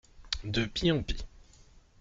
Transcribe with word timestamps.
De 0.57 0.63
pis 0.79 0.91
en 0.95 1.03
pis. 1.11 1.23